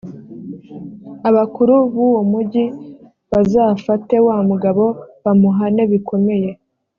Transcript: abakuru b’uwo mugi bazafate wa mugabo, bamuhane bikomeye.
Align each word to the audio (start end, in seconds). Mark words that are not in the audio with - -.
abakuru 1.29 1.73
b’uwo 1.93 2.21
mugi 2.31 2.63
bazafate 3.31 4.15
wa 4.27 4.35
mugabo, 4.49 4.83
bamuhane 5.23 5.83
bikomeye. 5.91 6.49